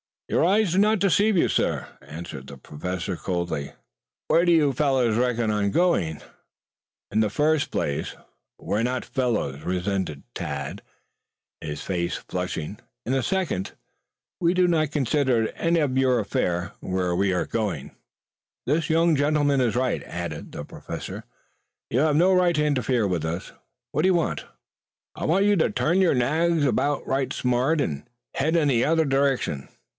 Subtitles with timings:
[0.27, 3.73] "Your eyes do not deceive you, sir," answered the Professor coldly.
[4.29, 6.21] "Where do you fellows reckon you are going?"
[7.11, 8.15] "In the first place,
[8.57, 10.81] we are not fellows," resented Tad,
[11.59, 12.79] his face flushing.
[13.05, 13.73] "In the second,
[14.39, 17.91] we do not consider it any of your affair where we are going."
[18.65, 21.25] "The young gentleman is right," added the Professor.
[21.89, 23.51] "You have no right to interfere with us.
[23.91, 24.45] What do you want?"
[25.13, 29.05] "I want you to turn your nags about right smart and head in the other
[29.05, 29.67] direction.